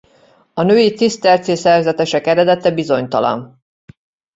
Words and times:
A 0.53 0.61
női 0.63 0.93
ciszterci 0.95 1.55
szerzetesek 1.55 2.27
eredete 2.27 2.71
bizonytalan. 2.71 3.61